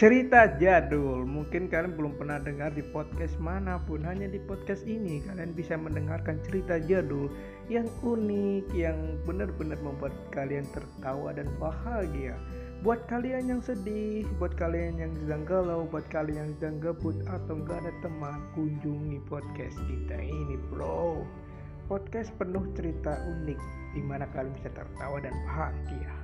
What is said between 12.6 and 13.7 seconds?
Buat kalian yang